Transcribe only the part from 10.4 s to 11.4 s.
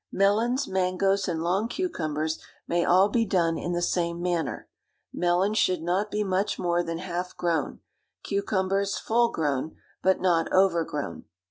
overgrown.